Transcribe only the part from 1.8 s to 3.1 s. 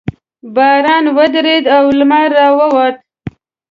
لمر راووت.